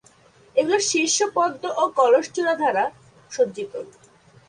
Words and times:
এগুলির 0.55 0.83
শীর্ষ 0.89 1.17
পদ্ম 1.35 1.63
ও 1.77 1.83
কলস 1.97 2.25
চূড়া 2.35 2.53
দ্বারা 2.59 2.83
সজ্জিত। 3.31 3.73